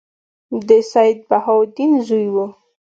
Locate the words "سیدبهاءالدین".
0.91-1.91